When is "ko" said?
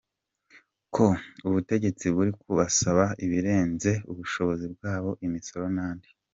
0.95-1.05